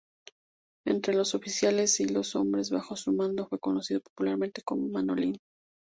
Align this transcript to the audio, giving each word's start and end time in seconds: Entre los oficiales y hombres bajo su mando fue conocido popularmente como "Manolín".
Entre 0.83 1.13
los 1.13 1.35
oficiales 1.35 1.99
y 1.99 2.07
hombres 2.33 2.71
bajo 2.71 2.95
su 2.95 3.13
mando 3.13 3.45
fue 3.45 3.59
conocido 3.59 4.01
popularmente 4.01 4.63
como 4.65 4.87
"Manolín". 4.87 5.37